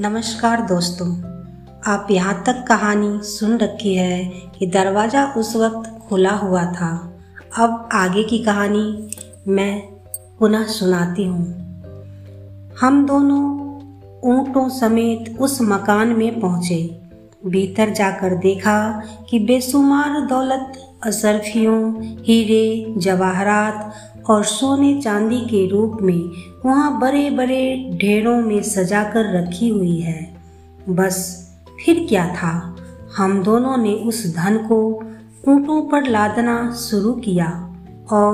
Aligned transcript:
नमस्कार 0.00 0.60
दोस्तों, 0.60 1.06
आप 1.86 2.06
यहाँ 2.10 2.42
तक 2.46 2.64
कहानी 2.68 3.18
सुन 3.22 3.58
रखी 3.58 3.94
है 3.94 4.24
कि 4.58 4.66
दरवाज़ा 4.66 5.24
उस 5.36 5.56
वक्त 5.56 6.08
खुला 6.08 6.30
हुआ 6.30 6.64
था। 6.64 6.90
अब 7.58 7.88
आगे 7.92 8.22
की 8.22 8.38
कहानी 8.38 9.10
मैं 9.48 9.80
पुनः 10.38 10.66
सुनाती 10.66 11.24
हूँ। 11.24 11.44
हम 12.80 13.06
दोनों 13.06 13.42
ऊँटों 14.24 14.68
समेत 14.68 15.36
उस 15.40 15.58
मकान 15.62 16.08
में 16.08 16.40
पहुँचे। 16.40 17.00
भीतर 17.46 17.90
जाकर 17.90 18.34
देखा 18.34 19.02
कि 19.30 19.38
बेशुमार 19.38 20.20
दौलत, 20.26 20.72
असरफियों, 21.06 22.02
हीरे, 22.02 22.94
जवाहरात 22.98 23.94
और 24.30 24.44
सोने 24.44 25.00
चांदी 25.02 25.40
के 25.40 25.68
रूप 25.68 25.98
में 26.02 26.30
वहाँ 26.68 26.98
बड़े 27.00 27.30
बड़े 27.30 27.90
ढेरों 27.94 28.36
में 28.42 28.62
सजा 28.62 29.02
कर 29.02 29.34
रखी 29.36 29.68
हुई 29.68 30.00
है। 30.00 30.34
बस 30.88 31.16
फिर 31.84 32.06
क्या 32.08 32.28
था? 32.28 32.76
हम 33.16 33.42
दोनों 33.42 33.76
ने 33.76 33.94
उस 33.94 34.36
धन 34.36 34.56
को 34.56 35.04
ऊँटों 35.48 35.88
पर 35.88 36.06
लादना 36.06 36.72
शुरू 36.72 37.12
किया 37.12 37.74
और 38.10 38.32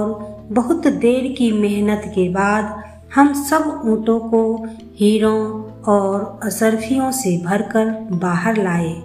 बहुत 0.53 0.87
देर 0.87 1.33
की 1.39 1.53
मेहनत 1.53 2.03
के 2.07 2.29
बाद 2.29 2.83
हम 3.15 3.33
सब 3.45 3.83
ऊँटों 3.85 4.19
को 4.21 4.67
हीरों 4.97 5.65
और 5.83 6.41
असरफियों 6.43 7.11
से 7.13 7.43
भरकर 7.45 7.91
बाहर 8.13 8.57
लाए। 8.57 9.03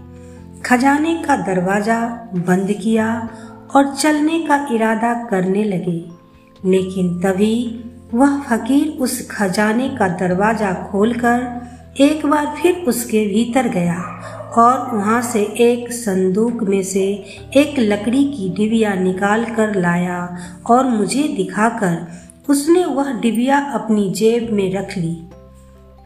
खजाने 0.66 1.16
का 1.16 1.36
दरवाज़ा 1.36 2.30
बंद 2.48 2.72
किया 2.72 3.30
और 3.76 3.96
चलने 3.96 4.40
का 4.40 4.68
इरादा 4.72 5.14
करने 5.14 5.64
लगे। 5.64 6.06
लेकिन 6.66 7.20
तभी 7.20 7.84
वह 8.14 8.40
फकीर 8.42 8.88
उस 9.02 9.28
खजाने 9.32 9.90
का 9.90 10.08
दरवाज़ा 10.08 10.72
खोलकर 10.92 12.02
एक 12.02 12.26
बार 12.26 12.46
फिर 12.62 12.76
उसके 12.88 13.26
भीतर 13.28 13.68
गया 13.68 13.98
और 14.58 14.96
वहाँ 14.96 15.22
से 15.22 15.42
एक 15.62 15.92
संदूक 15.92 16.64
में 16.64 16.82
से 16.84 17.04
एक 17.58 17.76
लकड़ी 17.80 18.24
की 18.24 18.50
डिबिया 18.50 18.94
निकाल 18.94 19.46
कर 19.46 19.76
लाया 19.76 20.38
और 20.66 20.88
मुझे 20.88 21.24
दिखाकर 21.28 22.08
उसने 22.50 22.86
वह 22.86 23.12
डिबिया 23.14 23.60
अपनी 23.74 24.10
जेब 24.12 24.50
में 24.54 24.72
रख 24.74 24.98
ली। 24.98 25.16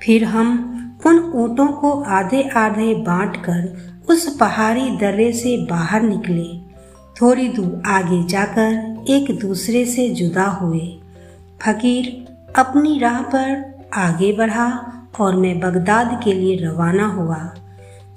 फिर 0.03 0.23
हम 0.23 0.49
उन 1.05 1.19
ऊँटों 1.35 1.67
को 1.67 1.91
आधे 2.01 2.41
आधे 2.55 2.93
बांटकर 2.95 4.03
उस 4.09 4.35
पहाड़ी 4.37 4.89
दर्रे 4.97 5.31
से 5.33 5.57
बाहर 5.65 6.01
निकले। 6.01 6.47
थोड़ी 7.21 7.47
दूर 7.47 7.81
आगे 7.85 8.23
जाकर 8.23 9.05
एक 9.09 9.39
दूसरे 9.39 9.85
से 9.85 10.09
जुदा 10.09 10.45
हुए। 10.51 11.02
फकीर 11.61 12.25
अपनी 12.55 12.99
राह 12.99 13.21
पर 13.21 13.73
आगे 13.93 14.33
बढ़ा 14.33 14.93
और 15.19 15.35
मैं 15.35 15.59
बगदाद 15.59 16.21
के 16.23 16.33
लिए 16.33 16.55
रवाना 16.55 17.07
हुआ। 17.07 17.53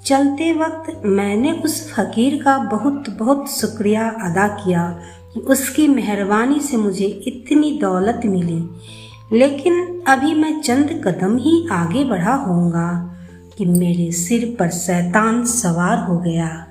चलते 0.05 0.53
वक्त 0.53 1.01
मैंने 1.05 1.51
उस 1.51 1.93
फकीर 1.93 2.43
का 2.43 2.57
बहुत 2.57 3.09
बहुत 3.09 3.51
शुक्रिया 3.51 4.09
अदा 4.09 4.47
किया 4.47 4.99
कि 5.33 5.39
उसकी 5.39 5.87
मेहरबानी 5.87 6.59
से 6.59 6.77
मुझे 6.77 7.05
इतनी 7.05 7.79
दौलत 7.81 8.21
मिली। 8.25 8.69
लेकिन 9.37 10.03
अभी 10.07 10.33
मैं 10.33 10.61
चंद 10.61 11.01
कदम 11.07 11.37
ही 11.37 11.67
आगे 11.71 12.03
बढ़ा 12.03 12.33
होऊँगा 12.33 13.15
कि 13.57 13.65
मेरे 13.65 14.11
सिर 14.11 14.55
पर 14.59 14.69
शैतान 14.69 15.45
सवार 15.45 15.97
हो 15.97 16.17
गया। 16.17 16.67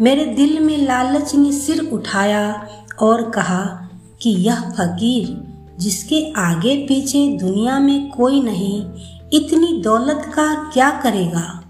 मेरे 0.00 0.24
दिल 0.24 0.60
में 0.60 0.78
लालच 0.78 1.34
ने 1.34 1.52
सिर 1.52 1.80
उठाया 1.92 2.68
और 3.02 3.30
कहा 3.30 3.88
कि 4.22 4.30
यह 4.30 4.60
फकीर 4.60 5.53
जिसके 5.78 6.32
आगे 6.36 6.76
पीछे 6.76 7.38
दुनिया 7.38 7.78
में 7.78 8.10
कोई 8.10 8.42
नहीं, 8.42 8.86
इतनी 9.32 9.82
दौलत 9.82 10.22
का 10.34 10.70
क्या 10.70 10.90
करेगा? 10.90 11.60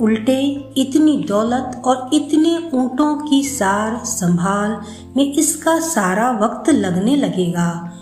उल्टे, 0.00 0.42
इतनी 0.76 1.24
दौलत 1.28 1.82
और 1.84 2.10
इतने 2.12 2.70
ऊँटों 2.74 3.28
की 3.28 3.42
सार 3.42 4.04
संभाल 4.04 4.80
में 5.16 5.32
इसका 5.32 5.80
सारा 5.80 6.30
वक्त 6.30 6.70
लगने 6.70 7.16
लगेगा। 7.16 7.92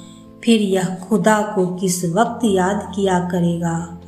फिर 0.44 0.60
यह 0.60 0.96
खुदा 1.08 1.42
को 1.42 1.66
किस 1.66 2.04
वक्त 2.04 2.44
याद 2.44 2.92
किया 2.96 3.18
करेगा? 3.18 4.00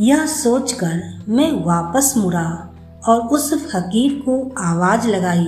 यह 0.00 0.26
सोचकर 0.26 1.24
मैं 1.28 1.64
वापस 1.64 2.14
मुड़ा 2.16 2.74
और 3.08 3.20
उस 3.20 3.54
फकीर 3.54 4.12
को 4.28 4.54
आवाज़ 4.58 5.08
लगाई। 5.08 5.46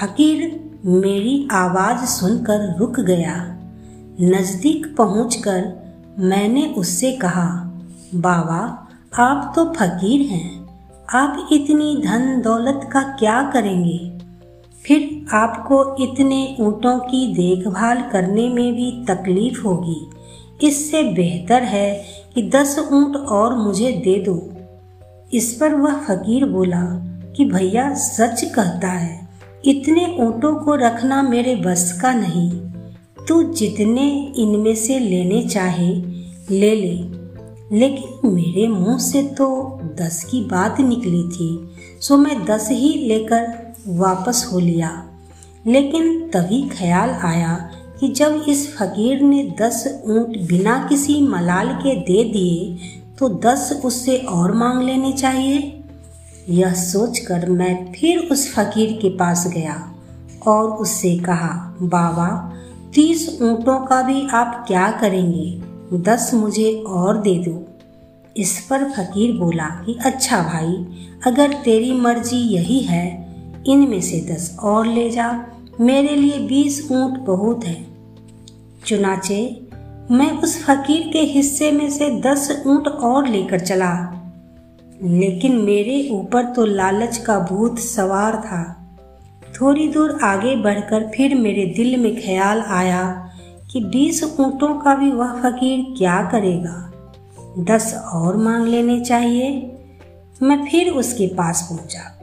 फकीर 0.00 0.70
मेरी 0.84 1.48
आवाज़ 1.52 2.06
सुनकर 2.06 2.78
रुक 2.78 3.00
गया। 3.00 3.53
नज़दीक 4.20 4.94
पहुंचकर 4.96 5.72
मैंने 6.18 6.74
उससे 6.78 7.12
कहा, 7.12 7.72
बाबा, 8.14 8.88
आप 9.18 9.52
तो 9.56 9.64
फकीर 9.64 10.20
हैं। 10.26 10.68
आप 11.14 11.48
इतनी 11.52 12.02
धन 12.04 12.40
दौलत 12.40 12.80
का 12.92 13.02
क्या 13.02 13.50
करेंगे? 13.52 14.18
फिर 14.84 15.26
आपको 15.34 15.96
इतने 16.04 16.56
ऊँटों 16.60 16.98
की 16.98 17.34
देखभाल 17.34 18.02
करने 18.12 18.48
में 18.48 18.74
भी 18.74 19.04
तकलीफ़ 19.08 19.62
होगी। 19.62 20.10
इससे 20.66 21.02
बेहतर 21.02 21.62
है 21.62 22.04
कि 22.34 22.42
दस 22.42 22.88
ऊँट 22.92 23.16
और 23.16 23.56
मुझे 23.56 23.92
दे 23.92 24.24
दो। 24.28 24.52
इस 25.32 25.58
पर 25.60 25.74
वह 25.74 25.92
फकीर 25.92 26.44
बोला, 26.44 27.10
कि 27.36 27.44
भैया, 27.44 27.94
सच 27.94 28.44
कहता 28.54 28.88
है, 28.88 29.28
इतने 29.64 30.16
ऊँटों 30.20 30.54
को 30.54 30.74
रखना 30.74 31.22
मेरे 31.22 31.56
बस 31.56 31.98
का 32.02 32.14
नहीं। 32.14 32.73
तू 33.28 33.42
जितने 33.42 34.34
इनमें 34.38 34.74
से 34.74 34.98
लेने 34.98 35.42
चाहे, 35.42 35.94
ले 36.50 36.74
ले। 36.74 36.94
लेकिन 37.72 38.32
मेरे 38.32 38.66
मुँह 38.68 38.98
से 38.98 39.22
तो 39.22 39.46
दस 40.00 40.24
की 40.24 40.40
बात 40.40 40.80
निकली 40.80 41.22
थी, 41.22 41.70
सो 42.00 42.16
मैं 42.16 42.44
दस 42.44 42.68
ही 42.70 42.92
लेकर 43.08 43.74
वापस 43.88 44.48
हो 44.52 44.58
लिया। 44.58 44.90
लेकिन 45.66 46.28
तभी 46.28 46.62
ख्याल 46.68 47.10
आया 47.10 47.70
कि 48.00 48.08
जब 48.08 48.44
इस 48.48 48.76
फकीर 48.76 49.20
ने 49.20 49.54
दस 49.60 50.02
ऊँट 50.06 50.48
बिना 50.48 50.86
किसी 50.88 51.20
मलाल 51.20 51.68
के 51.68 51.96
दे 51.96 52.24
दिए 52.24 52.76
तो 53.18 53.28
दस 53.28 53.80
उससे 53.84 54.16
और 54.18 54.52
मांग 54.52 54.82
लेने 54.82 55.12
चाहिए? 55.12 55.80
यह 56.48 56.72
सोचकर 56.72 57.48
मैं 57.50 57.92
फिर 57.92 58.18
उस 58.18 58.54
फकीर 58.54 58.98
के 59.02 59.08
पास 59.08 59.46
गया 59.54 59.94
और 60.46 60.70
उससे 60.70 61.16
कहा, 61.16 61.76
बाबा 61.82 62.50
तीस 62.94 63.38
ऊँटों 63.42 63.86
का 63.86 64.02
भी 64.02 64.28
आप 64.28 64.64
क्या 64.66 64.90
करेंगे? 64.90 65.60
दस 65.98 66.30
मुझे 66.34 66.84
और 66.86 67.20
दे 67.20 67.34
दो। 67.38 67.68
इस 68.36 68.66
पर 68.70 68.84
फकीर 68.84 69.36
बोला 69.36 69.64
कि 69.64 69.98
अच्छा 70.04 70.42
भाई, 70.42 70.86
अगर 71.26 71.52
तेरी 71.52 71.92
मर्ज़ी 71.92 72.36
यही 72.36 72.80
है, 72.80 73.34
इनमें 73.66 74.00
से 74.00 74.34
दस 74.34 74.56
और 74.60 74.86
ले 74.86 75.10
जा। 75.10 75.44
मेरे 75.80 76.16
लिए 76.16 76.38
बीस 76.38 76.88
ऊँट 76.92 77.18
बहुत 77.18 77.64
है। 77.64 77.86
चुनाचे, 78.86 79.68
मैं 80.10 80.42
उस 80.42 80.64
फकीर 80.64 81.10
के 81.12 81.20
हिस्से 81.20 81.72
में 81.72 81.90
से 81.90 82.20
दस 82.20 82.62
ऊँट 82.66 82.88
और 82.88 83.28
लेकर 83.28 83.60
चला। 83.60 84.20
लेकिन 85.02 85.56
मेरे 85.56 86.08
ऊपर 86.12 86.44
तो 86.44 86.64
लालच 86.64 87.16
का 87.16 87.38
भूत 87.38 87.78
सवार 87.78 88.36
था। 88.36 88.83
थोड़ी 89.60 89.88
दूर 89.88 90.18
आगे 90.22 90.56
बढ़कर 90.56 91.10
फिर 91.16 91.34
मेरे 91.34 91.66
दिल 91.66 91.96
में 91.96 92.22
ख्याल 92.22 92.60
आया 92.60 93.30
कि 93.72 93.80
बीस 93.80 94.24
ऊँटों 94.24 94.80
का 94.80 94.94
भी 94.94 95.10
वह 95.10 95.42
फकीर 95.42 95.94
क्या 95.98 96.22
करेगा। 96.22 96.90
दस 97.58 97.94
और 98.12 98.36
मांग 98.36 98.66
लेने 98.66 99.00
चाहिए। 99.00 99.76
मैं 100.42 100.64
फिर 100.64 100.90
उसके 100.90 101.26
पास 101.26 101.68
पहुँचा 101.70 102.20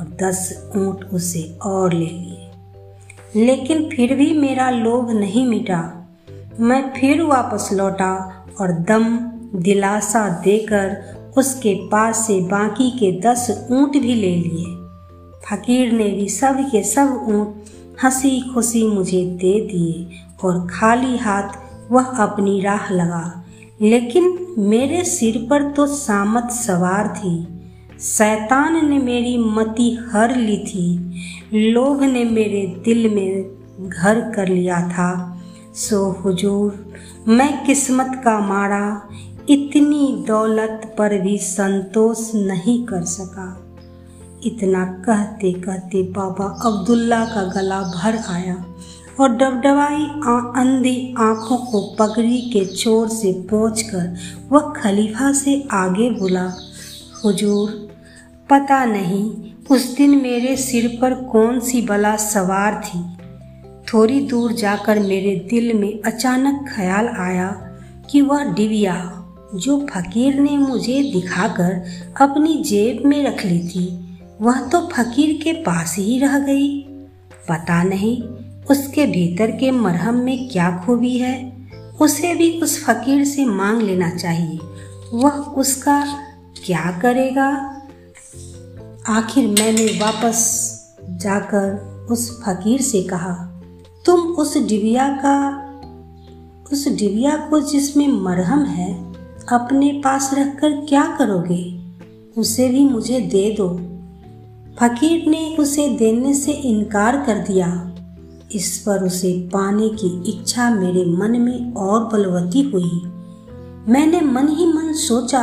और 0.00 0.16
दस 0.22 0.70
ऊँट 0.76 1.04
उसे 1.12 1.58
और 1.62 1.92
ले 1.92 2.06
लिए। 2.06 2.50
लेकिन 3.46 3.88
फिर 3.96 4.14
भी 4.14 4.38
मेरा 4.38 4.70
लोभ 4.70 5.10
नहीं 5.10 5.46
मिटा। 5.46 6.08
मैं 6.60 6.92
फिर 7.00 7.22
वापस 7.22 7.70
लौटा 7.72 8.46
और 8.60 8.72
दम, 8.72 9.18
दिलासा 9.58 10.28
देकर 10.28 11.16
उसके 11.38 11.88
पास 11.88 12.26
से 12.26 12.40
बाकी 12.40 12.90
के 12.90 13.20
दस 13.20 13.66
ऊँट 13.70 13.92
भी 13.92 14.14
ले 14.14 14.36
लिए। 14.36 14.85
फकीर 15.50 15.92
ने 15.92 16.04
भी 16.04 16.28
सब 16.28 16.56
के 16.60 16.82
सब 16.82 17.24
ऊँट 17.28 17.64
हँसी 18.04 18.50
खुशी 18.54 18.86
मुझे 18.86 19.24
दे 19.24 19.60
दिए 19.60 20.08
और 20.44 20.68
खाली 20.70 21.16
हाथ 21.16 21.48
वह 21.92 22.04
अपनी 22.04 22.60
राह 22.60 22.92
लगा। 22.92 23.44
लेकिन 23.82 24.54
मेरे 24.58 25.04
सिर 25.04 25.46
पर 25.50 25.72
तो 25.72 25.86
सामत 25.86 26.50
सवार 26.50 27.08
थी। 27.08 27.48
शैतान 28.00 28.90
ने 28.90 28.98
मेरी 28.98 29.38
मति 29.38 29.98
हर 30.12 30.36
ली 30.36 30.58
थी। 30.58 31.12
लोभ 31.72 32.02
ने 32.02 32.24
मेरे 32.24 32.82
दिल 32.84 33.14
में 33.14 33.56
घर 33.88 34.20
कर 34.20 34.48
लिया 34.48 34.88
था। 34.88 35.40
सो 35.74 36.22
हुजूर, 36.24 36.92
मैं 37.28 37.66
किस्मत 37.66 38.22
का 38.24 38.40
मारा, 38.40 39.08
इतनी 39.48 40.24
दौलत 40.28 40.94
पर 40.98 41.18
भी 41.18 41.38
संतोष 41.38 42.34
नहीं 42.34 42.84
कर 42.84 43.02
सका। 43.02 43.65
इतना 44.46 44.84
कहते 45.06 45.52
कहते 45.52 46.02
बाबा 46.02 46.44
अब्दुल्ला 46.64 47.24
का 47.24 47.42
गला 47.52 47.80
भर 47.82 48.16
आया 48.28 48.64
और 49.20 49.28
डबडबाई 49.28 50.04
अंधी 50.60 51.14
आँखों 51.18 51.56
को 51.56 51.80
पगड़ी 51.98 52.40
के 52.50 52.64
चोर 52.64 53.08
से 53.08 53.32
कर 53.50 54.16
वह 54.52 54.72
खलीफा 54.76 55.32
से 55.32 55.68
आगे 55.72 56.10
बोला, 56.10 56.52
हुजूर, 57.24 57.70
पता 58.50 58.84
नहीं 58.84 59.52
उस 59.70 59.96
दिन 59.96 60.10
मेरे 60.22 60.56
सिर 60.56 60.98
पर 61.02 61.14
कौन 61.14 61.60
सी 61.60 61.82
बला 61.82 62.16
सवार 62.16 62.82
थी। 62.84 63.04
थोड़ी 63.92 64.20
दूर 64.20 64.52
जाकर 64.52 64.98
मेरे 64.98 65.46
दिल 65.50 65.72
में 65.72 66.02
अचानक 66.02 66.64
ख्याल 66.76 67.08
आया 67.08 67.48
कि 68.10 68.20
वह 68.20 68.44
डिबिया, 68.44 69.22
जो 69.54 69.86
फकीर 69.90 70.40
ने 70.40 70.56
मुझे 70.58 71.02
दिखाकर 71.02 71.84
अपनी 72.20 72.62
जेब 72.62 73.06
में 73.06 73.24
रख 73.24 73.44
ली 73.44 73.58
थी। 73.68 74.05
वह 74.40 74.60
तो 74.60 74.80
फकीर 74.86 75.42
के 75.42 75.52
पास 75.52 75.96
ही 75.98 76.18
रह 76.18 76.38
गई। 76.38 76.82
पता 77.48 77.82
नहीं 77.82 78.22
उसके 78.70 79.06
भीतर 79.06 79.50
के 79.50 79.70
मरहम 79.70 80.14
में 80.14 80.48
क्या 80.48 80.82
खूबी 80.86 81.18
है। 81.18 81.56
उसे 82.00 82.34
भी 82.34 82.60
उस 82.60 82.84
फकीर 82.84 83.24
से 83.24 83.44
मांग 83.44 83.82
लेना 83.82 84.10
चाहिए। 84.10 84.58
वह 85.14 85.30
उसका 85.30 86.04
क्या 86.64 86.98
करेगा? 87.02 87.48
आखिर 89.08 89.48
मैंने 89.48 89.86
वापस 89.86 90.72
जाकर 91.02 91.96
उस 92.10 92.42
फकीर 92.42 92.80
से 92.80 93.02
कहा, 93.02 93.62
तुम 94.04 94.20
उस 94.20 94.58
डिबिया 94.58 95.08
का, 95.08 95.66
उस 96.72 96.88
डिबिया 96.88 97.36
को 97.36 97.60
जिसमें 97.60 98.08
मरहम 98.08 98.64
है, 98.64 99.12
अपने 99.52 100.00
पास 100.04 100.30
रखकर 100.34 100.70
क्या 100.70 101.16
करोगे? 101.18 101.80
उसे 102.40 102.68
भी 102.68 102.84
मुझे 102.84 103.20
दे 103.20 103.54
दो। 103.58 103.85
फकीर 104.80 105.28
ने 105.28 105.56
उसे 105.56 105.88
देने 105.88 106.32
से 106.34 106.52
इनकार 106.52 107.16
कर 107.26 107.38
दिया। 107.38 107.68
इस 108.54 108.76
पर 108.78 109.04
उसे 109.04 109.32
पाने 109.52 109.88
की 109.88 110.08
इच्छा 110.28 110.68
मेरे 110.70 111.04
मन 111.10 111.40
में 111.40 111.72
और 111.74 112.04
बलवती 112.04 112.62
हुई। 112.62 113.00
मैंने 113.88 114.20
मन 114.20 114.48
ही 114.48 114.66
मन 114.66 114.92
सोचा 114.92 115.42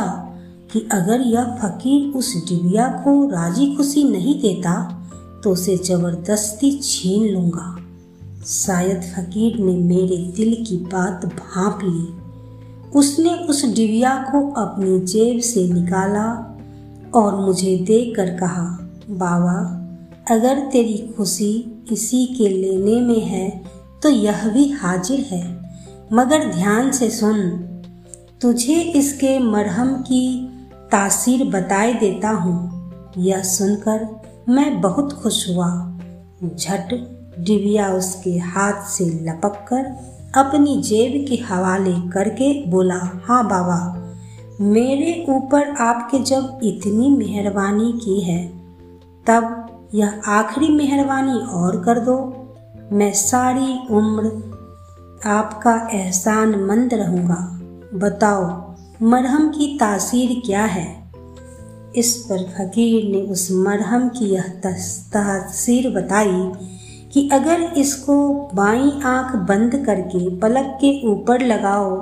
कि 0.72 0.88
अगर 0.92 1.20
यह 1.20 1.44
फकीर 1.54 2.12
उस 2.16 2.34
डिबिया 2.48 2.86
को 3.04 3.28
राज़ी 3.30 3.74
खुशी 3.76 4.04
नहीं 4.04 4.40
देता 4.40 4.74
तो 5.44 5.50
उसे 5.50 5.76
ज़बरदस्ती 5.76 6.70
छीन 6.82 7.28
लूँगा। 7.28 7.76
शायद 8.46 9.02
फकीर 9.16 9.58
ने 9.58 9.76
मेरे 9.78 10.16
दिल 10.36 10.54
की 10.64 10.76
बात 10.86 11.24
भाप 11.26 11.80
ली। 11.84 12.06
उसने 12.98 13.34
उस 13.48 13.64
डिबिया 13.64 14.16
को 14.32 14.48
अपनी 14.52 14.98
जेब 15.06 15.40
से 15.40 15.68
निकाला 15.72 16.26
और 17.14 17.36
मुझे 17.36 17.76
देकर 17.86 18.30
कहा 18.30 18.66
बाबा, 19.10 19.56
अगर 20.30 20.58
तेरी 20.72 21.14
खुशी 21.16 21.84
इसी 21.92 22.26
के 22.26 22.48
लेने 22.48 23.00
में 23.00 23.20
है 23.20 23.64
तो 24.02 24.08
यह 24.08 24.48
भी 24.48 24.68
हाजिर 24.70 25.20
है। 25.20 25.42
मगर 26.12 26.52
ध्यान 26.52 26.90
से 26.90 27.10
सुन, 27.10 27.40
तुझे 28.40 28.74
इसके 28.74 29.38
मरहम 29.38 29.94
की 29.94 30.48
तासीर 30.92 31.44
बताए 31.44 31.92
देता 31.94 32.30
हूँ। 32.30 32.90
यह 33.18 33.42
सुनकर 33.42 34.08
मैं 34.48 34.80
बहुत 34.80 35.12
खुश 35.12 35.48
हुआ। 35.50 35.98
झट 36.56 36.94
डिबिया 37.38 37.92
उसके 37.92 38.38
हाथ 38.38 38.82
से 38.86 39.04
लपक 39.04 39.64
कर 39.68 39.84
अपनी 40.40 40.80
जेब 40.82 41.26
के 41.28 41.36
हवाले 41.44 41.94
करके 42.10 42.66
बोला 42.66 43.22
हाँ 43.24 43.44
बाबा, 43.48 44.00
मेरे 44.60 45.24
ऊपर 45.28 45.70
आपके 45.70 46.18
जब 46.18 46.60
इतनी 46.62 47.08
मेहरबानी 47.10 47.92
की 47.92 48.20
है 48.20 48.53
तब 49.26 49.66
यह 49.94 50.20
आखिरी 50.26 50.68
मेहरबानी 50.68 51.38
और 51.46 51.84
कर 51.84 52.00
दो। 52.00 52.16
मैं 52.92 53.12
सारी 53.12 53.94
उम्र 53.94 54.54
आपका 55.28 55.88
एहसान 55.92 56.64
मंद 56.64 56.94
रहूँगा। 56.94 57.60
बताओ, 57.98 58.74
मरहम 59.02 59.48
की 59.48 59.76
तासीर 59.80 60.42
क्या 60.46 60.64
है? 60.64 61.04
इस 61.96 62.16
पर 62.16 62.38
फकीर 62.38 63.12
ने 63.12 63.22
उस 63.22 63.48
मरहम 63.52 64.08
की 64.08 64.24
यह 64.24 64.44
तासीर 64.66 65.90
बताई 65.90 66.52
कि 67.12 67.28
अगर 67.32 67.62
इसको 67.62 68.32
बाई 68.54 69.00
आँख 69.04 69.36
बंद 69.36 69.86
करके 69.86 70.36
पलक 70.36 70.78
के 70.80 71.08
ऊपर 71.08 71.40
लगाओ 71.40 71.96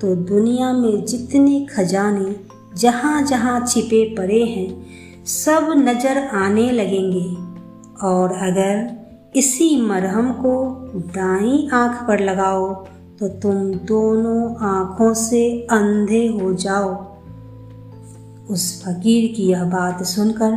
तो 0.00 0.14
दुनिया 0.16 0.72
में 0.72 1.04
जितने 1.04 1.66
खजाने 1.76 2.36
जहाँ 2.76 3.22
जहाँ 3.22 3.66
छिपे 3.66 4.14
पड़े 4.14 4.44
हैं 4.44 4.86
सब 5.28 5.72
नज़र 5.78 6.18
आने 6.34 6.70
लगेंगे। 6.72 7.26
और 8.06 8.32
अगर 8.32 8.96
इसी 9.36 9.80
मरहम 9.82 10.32
को 10.32 10.52
दाई 10.96 11.68
आँख 11.72 12.02
पर 12.08 12.20
लगाओ 12.20 12.72
तो 13.18 13.28
तुम 13.28 13.54
दोनों 13.84 14.54
आँखों 14.66 15.12
से 15.14 15.42
अंधे 15.70 16.26
हो 16.28 16.52
जाओ। 16.54 16.90
उस 18.50 18.82
फकीर 18.82 19.32
की 19.36 19.48
यह 19.48 19.64
बात 19.64 20.02
सुनकर 20.02 20.52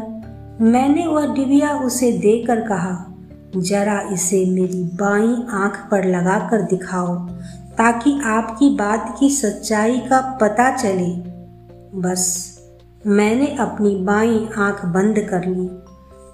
मैंने 0.62 1.06
वह 1.08 1.34
डिबिया 1.34 1.74
उसे 1.80 2.12
देकर 2.12 2.62
कहा, 2.62 2.96
जरा 3.58 4.00
इसे 4.14 4.46
मेरी 4.46 4.84
बाई 4.84 5.34
आँख 5.54 5.78
पर 5.92 6.06
लगाकर 6.06 6.62
दिखाओ, 6.62 7.16
ताकि 7.78 8.20
आपकी 8.26 8.70
बात 8.78 9.16
की 9.20 9.30
सच्चाई 9.32 9.98
का 10.00 10.22
पता 10.42 10.72
चले। 10.78 11.12
बस 12.02 12.51
मैंने 13.08 13.46
अपनी 13.60 13.96
बाई 13.96 14.36
आँख 14.58 14.84
बंद 14.86 15.20
कर 15.30 15.46
ली। 15.46 15.68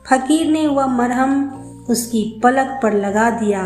फकीर 0.06 0.48
ने 0.52 0.66
वह 0.68 0.88
मरहम 0.88 1.86
उसकी 1.90 2.24
पलक 2.44 2.80
पर 2.84 2.94
लगा 2.94 3.30
दिया 3.30 3.64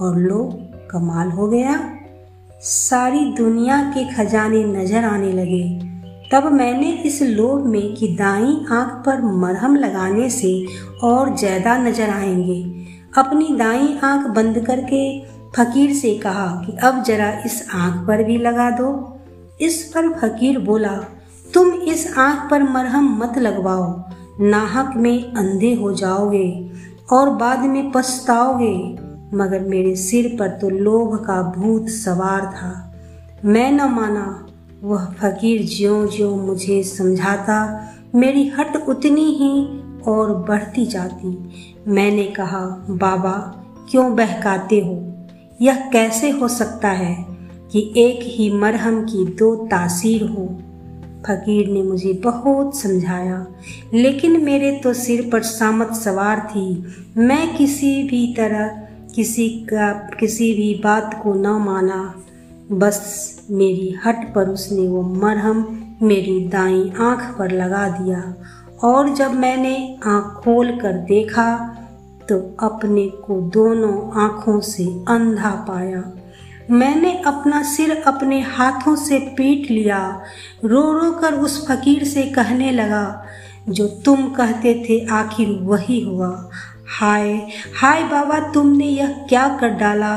और 0.00 0.18
लो 0.18 0.42
कमाल 0.90 1.30
हो 1.30 1.46
गया। 1.48 1.78
सारी 2.60 3.24
दुनिया 3.34 3.78
के 3.90 4.04
खजाने 4.14 4.64
नज़र 4.64 5.04
आने 5.04 5.32
लगे। 5.32 5.62
तब 6.32 6.50
मैंने 6.52 6.90
इस 7.06 7.22
लोभ 7.22 7.66
में 7.66 7.94
कि 7.94 8.08
दाई 8.08 8.58
आँख 8.72 9.02
पर 9.06 9.22
मरहम 9.22 9.76
लगाने 9.76 10.30
से 10.30 10.54
और 11.02 11.36
ज़्यादा 11.36 11.76
नज़र 11.78 12.10
आएँगे। 12.10 12.62
अपनी 13.18 13.56
दाई 13.56 13.98
आँख 14.04 14.26
बंद 14.26 14.64
करके 14.66 15.20
फकीर 15.56 15.94
से 15.94 16.14
कहा 16.18 16.46
कि 16.66 16.76
अब 16.82 17.02
जरा 17.02 17.32
इस 17.46 17.66
आँख 17.74 18.06
पर 18.06 18.24
भी 18.24 18.38
लगा 18.38 18.70
दो। 18.70 19.20
इस 19.60 19.82
पर 19.94 20.08
फकीर 20.12 20.58
बोला 20.58 21.00
तुम 21.54 21.68
इस 21.68 22.14
आँख 22.18 22.50
पर 22.50 22.62
मरहम 22.62 23.18
मत 23.18 23.38
लगवाओ। 23.38 24.04
नाहक 24.40 24.96
में 24.96 25.34
अंधे 25.34 25.74
हो 25.74 25.92
जाओगे 25.92 26.70
और 27.12 27.30
बाद 27.30 27.58
में 27.58 27.92
पछताओगे। 27.94 28.98
मगर 29.36 29.60
मेरे 29.60 29.96
सिर 29.96 30.36
पर 30.38 30.48
तो 30.48 30.70
लोभ 30.70 31.14
का 31.14 31.54
भूत 31.56 31.88
सवार 31.88 32.40
था। 32.40 32.94
मैं 33.44 33.72
न 33.72 33.80
माना, 33.80 34.46
वह 34.82 35.04
फकीर 35.04 35.62
ज्यो 35.62 36.06
ज्यो 36.06 36.36
मुझे 36.36 36.82
समझाता, 36.82 37.88
मेरी 38.14 38.48
हट 38.48 38.88
उतनी 38.88 39.24
ही 39.24 39.80
और 40.00 40.34
बढ़ती 40.48 40.86
जाती। 40.86 41.50
मैंने 41.88 42.24
कहा, 42.24 42.86
बाबा, 42.90 43.64
क्यों 43.90 44.16
बहकाते 44.16 44.80
हो? 44.80 45.12
यह 45.62 45.74
कैसे 45.74 46.30
हो 46.30 46.48
सकता 46.48 46.88
है 46.88 47.26
कि 47.72 47.92
एक 47.96 48.20
ही 48.22 48.52
मरहम 48.52 49.04
की 49.04 49.24
दो 49.24 49.56
तासीर 49.56 50.24
हो? 50.24 50.58
फकीर 51.26 51.68
ने 51.68 51.82
मुझे 51.82 52.12
बहुत 52.24 52.76
समझाया, 52.76 53.46
लेकिन 53.94 54.42
मेरे 54.44 54.72
तो 54.78 54.92
सिर 54.94 55.28
पर 55.32 55.42
सामत 55.42 55.92
सवार 55.94 56.40
थी। 56.50 56.84
मैं 57.18 57.56
किसी 57.56 58.02
भी 58.02 58.26
तरह 58.36 58.82
किसी 59.14 59.48
का, 59.64 59.92
किसी 60.20 60.52
भी 60.52 60.74
बात 60.84 61.20
को 61.22 61.34
न 61.34 61.58
माना। 61.60 62.14
बस 62.72 63.46
मेरी 63.50 63.94
हट 64.04 64.32
पर 64.34 64.48
उसने 64.48 64.86
वो 64.88 65.02
मरहम 65.02 65.66
मेरी 66.02 66.38
दाई 66.48 66.90
आँख 67.00 67.22
पर 67.38 67.50
लगा 67.52 67.88
दिया, 67.90 68.22
और 68.84 69.14
जब 69.14 69.34
मैंने 69.36 69.76
आँख 70.06 70.42
खोल 70.44 70.70
कर 70.80 70.98
देखा 71.08 71.56
तो 72.28 72.36
अपने 72.62 73.06
को 73.24 73.40
दोनों 73.50 74.20
आँखों 74.20 74.60
से 74.62 74.84
अंधा 75.08 75.50
पाया। 75.68 76.02
मैंने 76.70 77.12
अपना 77.26 77.62
सिर 77.64 77.90
अपने 78.06 78.40
हाथों 78.42 78.94
से 78.96 79.18
पीट 79.36 79.70
लिया। 79.70 80.00
रो 80.64 80.80
रो 80.92 81.10
कर 81.12 81.34
उस 81.36 81.66
फकीर 81.68 82.04
से 82.04 82.22
कहने 82.32 82.70
लगा, 82.72 83.24
जो 83.68 83.86
तुम 84.04 84.28
कहते 84.30 84.74
थे 84.84 85.04
आखिर 85.12 85.48
वही 85.62 86.00
हुआ। 86.00 86.28
हाय 86.90 87.32
हाय 87.76 88.02
बाबा, 88.04 88.38
तुमने 88.52 88.86
यह 88.86 89.12
क्या 89.28 89.48
कर 89.60 89.70
डाला? 89.70 90.16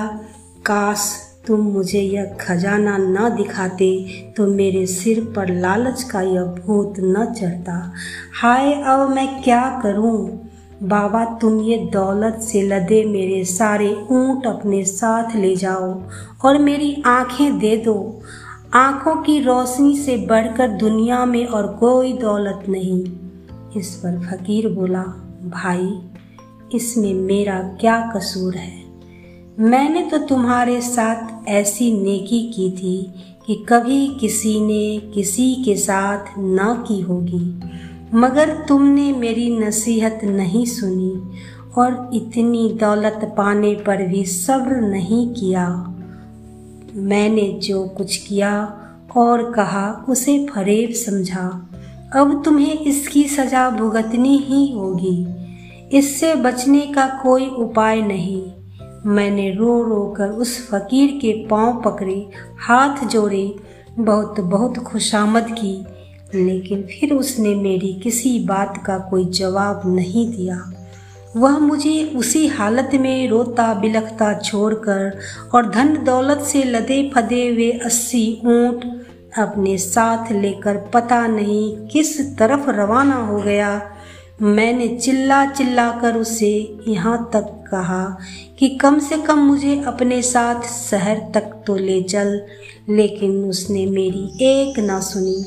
काश 0.65 1.11
तुम 1.47 1.59
मुझे 1.63 1.99
यह 1.99 2.35
खजाना 2.41 2.97
न 2.97 3.29
दिखाते 3.35 3.89
तो 4.37 4.47
मेरे 4.47 4.85
सिर 4.87 5.19
पर 5.35 5.53
लालच 5.55 6.03
का 6.03 6.21
यह 6.21 6.43
भूत 6.57 6.93
न 6.99 7.25
चढ़ता। 7.33 7.93
हाय, 8.41 8.73
अब 8.73 9.09
मैं 9.09 9.41
क्या 9.43 9.61
करूँ? 9.83 10.46
बाबा 10.83 11.25
तुम 11.25 11.61
ये 11.61 11.77
दौलत 11.77 12.39
से 12.41 12.61
लदे 12.61 13.05
मेरे 13.05 13.45
सारे 13.45 13.93
ऊँट 14.11 14.47
अपने 14.47 14.85
साथ 14.85 15.35
ले 15.35 15.55
जाओ 15.55 16.01
और 16.45 16.57
मेरी 16.57 17.03
आँखें 17.05 17.59
दे 17.59 17.77
दो। 17.77 18.21
आँखों 18.73 19.15
की 19.15 19.39
रोशनी 19.39 19.97
से 19.97 20.17
बढ़कर 20.17 20.67
दुनिया 20.67 21.25
में 21.25 21.45
और 21.45 21.67
कोई 21.67 22.13
दौलत 22.13 22.63
नहीं। 22.69 23.05
इस 23.77 23.95
पर 23.95 24.19
फकीर 24.19 24.69
बोला, 24.69 25.03
भाई, 25.43 25.99
इसमें 26.73 27.13
मेरा 27.13 27.59
क्या 27.59 28.11
कसूर 28.15 28.55
है? 28.55 28.83
मैंने 29.59 30.01
तो 30.01 30.17
तुम्हारे 30.17 30.81
साथ 30.81 31.47
ऐसी 31.47 31.91
नेकी 31.91 32.53
की 32.55 32.71
थी 32.71 33.13
कि 33.47 33.65
कभी 33.69 34.17
किसी 34.19 34.59
ने 34.61 35.11
किसी 35.11 35.55
के 35.65 35.75
साथ 35.75 36.39
ना 36.39 36.85
की 36.87 37.01
होगी। 37.01 37.59
मगर 38.13 38.65
तुमने 38.67 39.13
मेरी 39.13 39.59
नसीहत 39.59 40.19
नहीं 40.23 40.65
सुनी 40.65 41.29
और 41.77 42.09
इतनी 42.13 42.77
दौलत 42.79 43.35
पाने 43.37 43.75
पर 43.75 44.07
भी 44.07 44.25
सब्र 44.25 44.75
नहीं 44.75 45.33
किया। 45.33 45.93
मैंने 46.95 47.59
जो 47.63 47.87
कुछ 47.87 48.17
किया 48.17 48.79
और 49.17 49.51
कहा, 49.51 50.05
उसे 50.09 50.47
फरेब 50.47 50.91
समझा। 50.91 51.69
अब 52.15 52.41
तुम्हें 52.45 52.79
इसकी 52.79 53.23
सजा 53.23 53.69
भुगतनी 53.69 54.37
ही 54.37 54.71
होगी। 54.71 55.27
इससे 55.97 56.35
बचने 56.35 56.79
का 56.79 57.19
कोई 57.23 57.47
उपाय 57.47 58.01
नहीं। 58.01 58.51
मैंने 59.05 59.51
रो 59.51 59.83
रो 59.83 60.13
कर 60.17 60.29
उस 60.29 60.69
फकीर 60.69 61.11
के 61.11 61.47
पाँव 61.47 61.81
पकड़े, 61.85 62.29
हाथ 62.59 63.07
जोड़े 63.07 63.55
बहुत 63.99 64.39
बहुत 64.39 64.77
खुशामद 64.77 65.47
की। 65.51 65.85
लेकिन 66.35 66.81
फिर 66.83 67.13
उसने 67.13 67.53
मेरी 67.55 67.93
किसी 67.93 68.39
बात 68.39 68.81
का 68.85 68.97
कोई 69.09 69.25
जवाब 69.31 69.81
नहीं 69.85 70.27
दिया। 70.31 70.57
वह 71.35 71.57
मुझे 71.59 72.03
उसी 72.15 72.45
हालत 72.47 72.91
में 72.93 73.27
रोता 73.29 73.73
बिलखता 73.73 74.33
छोड़कर 74.39 75.19
और 75.55 75.69
धन 75.69 75.95
दौलत 76.03 76.41
से 76.41 76.63
लदे 76.63 77.01
फदे 77.15 77.47
हुए 77.47 77.71
अस्सी 77.85 78.25
ऊँट 78.45 78.85
अपने 79.37 79.77
साथ 79.77 80.31
लेकर 80.31 80.77
पता 80.93 81.25
नहीं 81.27 81.87
किस 81.87 82.19
तरफ़ 82.37 82.69
रवाना 82.69 83.15
हो 83.15 83.39
गया। 83.41 83.69
मैंने 84.41 84.87
चिल्ला 84.87 85.45
चिल्ला 85.45 85.89
कर 85.91 86.17
उसे 86.17 86.51
यहाँ 86.87 87.17
तक 87.33 87.45
कहा 87.71 88.03
कि 88.59 88.69
कम 88.77 88.99
से 88.99 89.17
कम 89.17 89.39
मुझे 89.39 89.81
अपने 89.87 90.21
साथ 90.21 90.67
शहर 90.69 91.21
तक 91.33 91.51
तो 91.67 91.75
ले 91.75 92.01
चल, 92.01 92.39
लेकिन 92.89 93.43
उसने 93.45 93.85
मेरी 93.85 94.29
एक 94.43 94.79
ना 94.79 94.99
सुनी। 94.99 95.43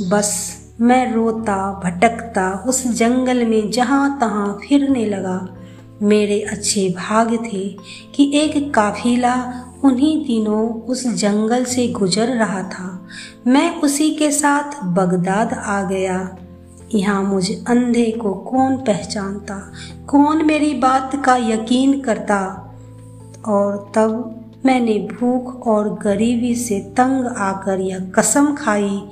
बस 0.00 0.58
मैं 0.80 1.14
रोता, 1.14 1.80
भटकता 1.84 2.64
उस 2.68 2.86
जंगल 2.86 3.44
में 3.44 3.70
जहाँ 3.70 4.18
तहाँ 4.20 4.58
फिरने 4.68 5.06
लगा। 5.06 5.48
मेरे 6.02 6.40
अच्छे 6.40 6.88
भाग 6.88 7.34
थे 7.34 7.76
कि 8.14 8.30
एक 8.34 8.74
काफिला 8.74 9.64
उन्हीं 9.84 10.24
दिनों 10.24 10.68
उस 10.68 11.06
जंगल 11.06 11.64
से 11.64 11.88
गुजर 11.88 12.26
रहा 12.26 12.62
था। 12.62 13.06
मैं 13.46 13.80
उसी 13.80 14.10
के 14.10 14.30
साथ 14.30 14.84
बगदाद 14.84 15.52
आ 15.52 15.82
गया। 15.82 16.36
यहाँ 16.94 17.22
मुझे 17.22 17.64
अंधे 17.68 18.10
को 18.10 18.34
कौन 18.34 18.76
पहचानता? 18.76 19.72
कौन 20.06 20.46
मेरी 20.46 20.74
बात 20.74 21.22
का 21.24 21.36
यकीन 21.36 22.00
करता? 22.00 22.68
और 23.46 23.92
तब 23.94 24.38
मैंने 24.66 24.92
भूख 24.92 25.66
और 25.66 25.98
गरीबी 26.02 26.54
से 26.54 26.80
तंग 26.80 27.26
आकर 27.26 27.80
यह 27.80 28.12
कसम 28.14 28.54
खाई 28.54 29.02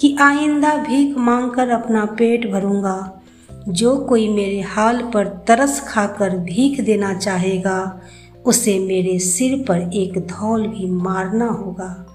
कि 0.00 0.16
आइंदा 0.20 0.74
भीख 0.74 1.16
मांगकर 1.16 1.68
अपना 1.68 2.04
पेट 2.04 2.50
भरूँगा। 2.50 3.22
जो 3.68 3.96
कोई 3.96 4.28
मेरे 4.28 4.60
हाल 4.60 5.10
पर 5.14 5.26
तरस 5.26 5.80
खाकर 5.88 6.30
भीख 6.30 6.80
देना 6.80 7.14
चाहेगा, 7.14 8.00
उसे 8.46 8.78
मेरे 8.78 9.18
सिर 9.18 9.64
पर 9.68 9.90
एक 9.94 10.18
धौल 10.18 10.66
भी 10.66 10.90
मारना 10.90 11.46
होगा। 11.46 12.06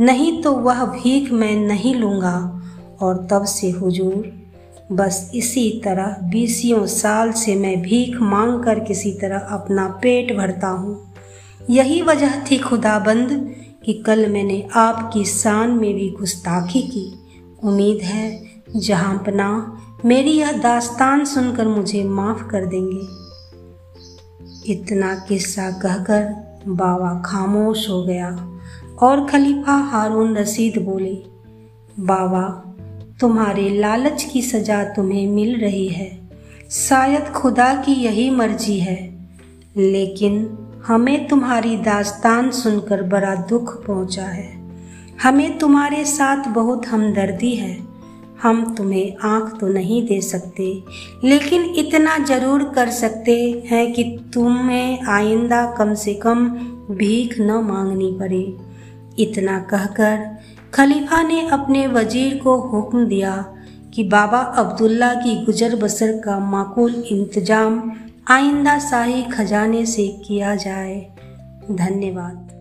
नहीं 0.00 0.42
तो 0.42 0.52
वह 0.52 0.84
भीख 0.84 1.32
मैं 1.32 1.56
नहीं 1.56 1.94
लूँगा। 1.94 2.62
और 3.00 3.26
तब 3.30 3.44
से 3.44 3.70
हुजूर, 3.70 4.32
बस 4.92 5.32
इसी 5.34 5.82
तरह 5.84 6.16
बीसियों 6.22 6.86
साल 6.86 7.32
से 7.32 7.54
मैं 7.54 7.82
भीख 7.82 8.16
मांग 8.20 8.64
कर 8.64 8.78
किसी 8.78 9.10
तरह 9.10 9.38
अपना 9.38 9.88
पेट 10.02 10.36
भरता 10.36 10.68
हूँ। 10.68 11.14
यही 11.70 12.02
वजह 12.02 12.44
थी 12.50 12.58
खुदाबंद 12.58 13.54
कि 13.84 13.92
कल 13.92 14.30
मैंने 14.30 14.68
आपकी 14.74 15.24
शान 15.24 15.70
में 15.70 15.94
भी 15.94 16.10
गुस्ताखी 16.10 16.82
की। 16.82 17.25
उम्मीद 17.64 18.02
है, 18.02 18.42
जहाँ 18.76 19.22
पना 19.26 19.78
मेरी 20.04 20.30
यह 20.30 20.52
दास्तान 20.52 21.24
सुनकर 21.24 21.68
मुझे 21.68 22.04
माफ़ 22.04 22.48
कर 22.48 22.66
देंगे। 22.66 23.26
इतना 24.72 25.24
किस्सा 25.28 25.70
कहकर 25.70 26.46
बाबा 26.68 27.22
खामोश 27.26 27.90
हो 27.90 28.04
गया 28.04 28.58
और 29.02 29.26
खलीफा 29.26 29.72
हारून 29.72 30.36
रसीद 30.36 30.82
बोले 30.82 31.22
बाबा 31.98 32.62
तुम्हारे 33.20 33.70
लालच 33.70 34.24
की 34.24 34.42
सजा 34.42 34.84
तुम्हें 34.84 35.26
मिल 35.26 35.60
रही 35.60 35.88
है। 35.88 36.30
शायद 36.70 37.28
खुदा 37.28 37.74
की 37.74 37.92
यही 37.92 38.30
मर्ज़ी 38.30 38.80
है, 38.80 39.28
लेकिन 39.76 40.58
हमें 40.86 41.28
तुम्हारी 41.28 41.76
दास्तान 41.76 42.50
सुनकर 42.50 43.02
बड़ा 43.02 43.34
दुख 43.34 43.86
पहुँचा 43.86 44.22
है। 44.22 44.55
हमें 45.22 45.58
तुम्हारे 45.58 46.04
साथ 46.04 46.48
बहुत 46.48 46.86
हमदर्दी 46.86 47.54
है। 47.54 47.76
हम 48.42 48.74
तुम्हें 48.74 49.16
आँख 49.24 49.58
तो 49.60 49.68
नहीं 49.68 50.06
दे 50.06 50.20
सकते, 50.20 50.64
लेकिन 51.24 51.62
इतना 51.78 52.16
ज़रूर 52.20 52.64
कर 52.74 52.90
सकते 52.92 53.36
हैं 53.66 53.92
कि 53.92 54.04
तुम्हें 54.34 55.06
आइंदा 55.08 55.64
कम 55.78 55.94
से 55.94 56.14
कम 56.16 56.48
भीख 56.90 57.38
न 57.40 57.60
मांगनी 57.64 58.10
पड़े। 58.18 58.42
इतना 59.18 59.58
कहकर 59.70 60.24
खलीफा 60.74 61.22
ने 61.22 61.46
अपने 61.48 61.86
वज़ीर 61.86 62.36
को 62.38 62.56
हुक्म 62.62 63.04
दिया 63.06 63.34
कि 63.94 64.04
बाबा 64.04 64.38
अब्दुल्ला 64.58 65.12
की 65.14 65.34
गुजर 65.44 65.76
बसर 65.76 66.12
का 66.18 66.38
माकूल 66.40 66.94
इंतज़ाम 67.10 67.80
आइंदा 68.30 68.78
शाही 68.80 69.22
खजाने 69.32 69.84
से 69.86 70.06
किया 70.26 70.54
जाए। 70.56 71.00
धन्यवाद। 71.70 72.55